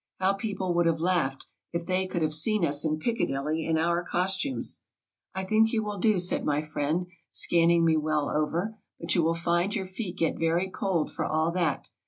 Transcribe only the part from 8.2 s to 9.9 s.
over;" but you will find your